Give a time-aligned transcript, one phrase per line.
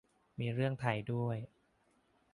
[0.39, 1.37] มีเรื่องไทยด้วย